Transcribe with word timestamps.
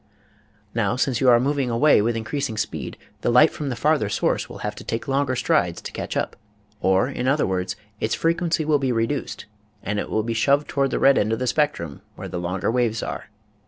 Now 0.73 0.95
since 0.95 1.21
you 1.21 1.29
are 1.29 1.39
moving 1.39 1.69
away 1.69 2.01
with 2.01 2.17
increasing 2.17 2.57
speedy 2.57 2.97
the 3.21 3.29
light 3.29 3.51
from 3.51 3.69
the 3.69 3.75
farther 3.75 4.09
source 4.09 4.49
will 4.49 4.57
have 4.65 4.73
to 4.77 4.83
take 4.83 5.07
longer 5.07 5.35
strides 5.35 5.79
to 5.83 5.91
catch 5.91 6.17
up. 6.17 6.35
Or 6.79 7.07
in 7.07 7.27
other 7.27 7.45
words, 7.45 7.75
its 7.99 8.15
frequency 8.15 8.65
will 8.65 8.79
be 8.79 8.91
reduced 8.91 9.45
and 9.83 9.99
it 9.99 10.09
will 10.09 10.23
be 10.23 10.33
shoved 10.33 10.67
toward 10.67 10.89
the 10.89 10.97
red 10.97 11.19
end 11.19 11.33
of 11.33 11.37
the 11.37 11.45
spectrum 11.45 12.01
where 12.15 12.27
the 12.27 12.39
longer 12.39 12.71
waves 12.71 13.03
are. 13.03 13.29